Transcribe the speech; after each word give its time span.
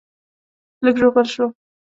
لږ 0.83 0.95
ژوبل 1.01 1.25
شوم 1.33 1.51